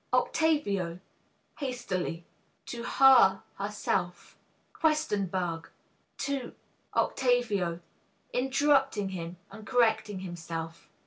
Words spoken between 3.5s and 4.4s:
herself